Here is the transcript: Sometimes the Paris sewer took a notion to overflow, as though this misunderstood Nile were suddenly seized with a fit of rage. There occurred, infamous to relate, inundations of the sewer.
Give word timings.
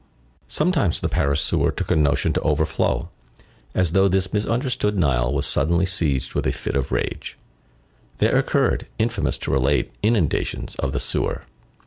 Sometimes 0.47 0.99
the 0.99 1.07
Paris 1.07 1.41
sewer 1.41 1.69
took 1.71 1.91
a 1.91 1.95
notion 1.95 2.33
to 2.33 2.41
overflow, 2.41 3.09
as 3.75 3.91
though 3.91 4.07
this 4.07 4.33
misunderstood 4.33 4.97
Nile 4.97 5.31
were 5.31 5.43
suddenly 5.43 5.85
seized 5.85 6.33
with 6.33 6.47
a 6.47 6.51
fit 6.51 6.75
of 6.75 6.91
rage. 6.91 7.37
There 8.17 8.35
occurred, 8.39 8.87
infamous 8.97 9.37
to 9.37 9.51
relate, 9.51 9.91
inundations 10.01 10.73
of 10.77 10.91
the 10.91 10.99
sewer. 10.99 11.43